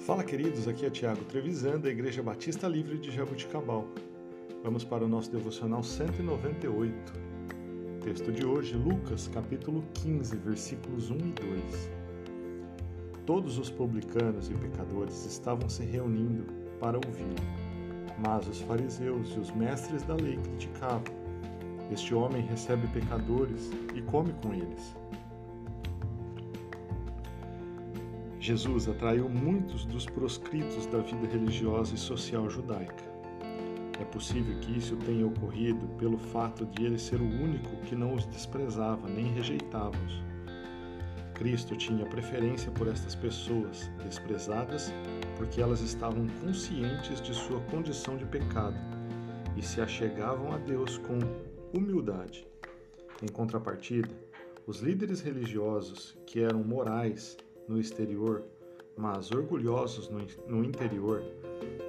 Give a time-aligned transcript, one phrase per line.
[0.00, 3.86] Fala, queridos, aqui é Tiago Trevisan, da Igreja Batista Livre de Jabuticabal.
[4.64, 7.12] Vamos para o nosso devocional 198.
[8.02, 11.90] Texto de hoje, Lucas, capítulo 15, versículos 1 e 2.
[13.26, 16.46] Todos os publicanos e pecadores estavam se reunindo
[16.80, 17.34] para ouvir,
[18.26, 21.14] mas os fariseus e os mestres da lei criticavam.
[21.92, 24.96] Este homem recebe pecadores e come com eles.
[28.40, 33.04] Jesus atraiu muitos dos proscritos da vida religiosa e social judaica.
[34.00, 38.14] É possível que isso tenha ocorrido pelo fato de ele ser o único que não
[38.14, 40.22] os desprezava nem rejeitava-os.
[41.34, 44.90] Cristo tinha preferência por estas pessoas desprezadas
[45.36, 48.78] porque elas estavam conscientes de sua condição de pecado
[49.54, 51.18] e se achegavam a Deus com
[51.78, 52.48] humildade.
[53.22, 54.08] Em contrapartida,
[54.66, 57.36] os líderes religiosos, que eram morais,
[57.70, 58.42] no exterior,
[58.96, 61.22] mas orgulhosos no, no interior,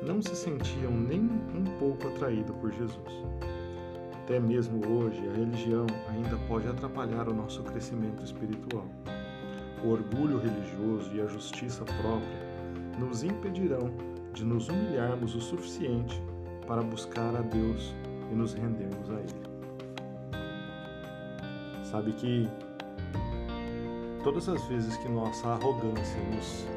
[0.06, 3.26] não se sentiam nem um pouco atraídos por Jesus.
[4.24, 8.86] Até mesmo hoje, a religião ainda pode atrapalhar o nosso crescimento espiritual.
[9.84, 13.92] O orgulho religioso e a justiça própria nos impedirão
[14.34, 16.22] de nos humilharmos o suficiente
[16.68, 17.96] para buscar a Deus
[18.32, 19.52] e nos rendermos a Ele.
[21.84, 22.48] Sabe que
[24.24, 26.68] Todas as vezes que nossa arrogância nos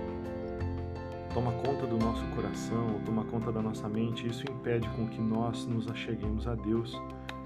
[1.34, 5.20] toma conta do nosso coração, ou toma conta da nossa mente, isso impede com que
[5.20, 6.98] nós nos acheguemos a Deus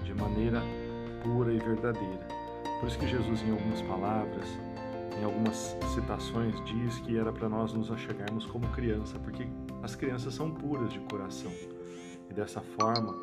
[0.03, 0.61] de maneira
[1.21, 2.25] pura e verdadeira.
[2.79, 4.47] Por isso que Jesus, em algumas palavras,
[5.19, 9.45] em algumas citações, diz que era para nós nos achegarmos como criança, porque
[9.83, 11.51] as crianças são puras de coração.
[12.29, 13.13] E dessa forma,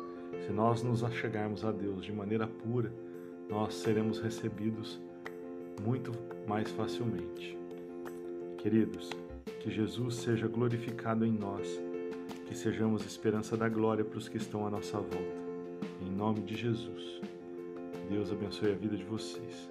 [0.45, 2.93] se nós nos achegarmos a Deus de maneira pura,
[3.49, 5.01] nós seremos recebidos
[5.81, 6.11] muito
[6.47, 7.57] mais facilmente.
[8.57, 9.09] Queridos,
[9.59, 11.67] que Jesus seja glorificado em nós,
[12.45, 15.37] que sejamos esperança da glória para os que estão à nossa volta.
[16.01, 17.21] Em nome de Jesus.
[18.09, 19.69] Deus abençoe a vida de vocês.